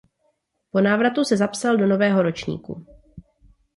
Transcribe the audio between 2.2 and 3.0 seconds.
ročníku.